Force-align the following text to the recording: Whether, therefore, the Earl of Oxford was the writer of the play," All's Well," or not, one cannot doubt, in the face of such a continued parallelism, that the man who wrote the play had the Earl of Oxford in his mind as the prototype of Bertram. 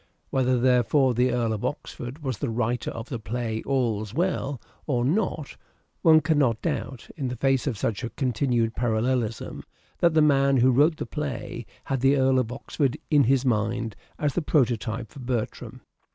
Whether, 0.31 0.57
therefore, 0.59 1.13
the 1.13 1.31
Earl 1.31 1.53
of 1.53 1.63
Oxford 1.63 2.23
was 2.23 2.39
the 2.39 2.49
writer 2.49 2.89
of 2.89 3.09
the 3.09 3.19
play," 3.19 3.61
All's 3.67 4.15
Well," 4.15 4.59
or 4.87 5.05
not, 5.05 5.57
one 6.01 6.21
cannot 6.21 6.59
doubt, 6.63 7.09
in 7.15 7.27
the 7.27 7.35
face 7.35 7.67
of 7.67 7.77
such 7.77 8.03
a 8.03 8.09
continued 8.09 8.75
parallelism, 8.75 9.61
that 9.99 10.15
the 10.15 10.21
man 10.23 10.57
who 10.57 10.71
wrote 10.71 10.97
the 10.97 11.05
play 11.05 11.67
had 11.83 11.99
the 12.01 12.17
Earl 12.17 12.39
of 12.39 12.51
Oxford 12.51 12.97
in 13.11 13.25
his 13.25 13.45
mind 13.45 13.95
as 14.17 14.33
the 14.33 14.41
prototype 14.41 15.15
of 15.15 15.27
Bertram. 15.27 15.81